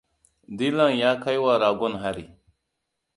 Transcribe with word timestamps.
Dilan 0.57 0.91
ya 1.01 1.11
kaiwa 1.19 1.57
ragon 1.57 1.93
hari. 2.03 2.25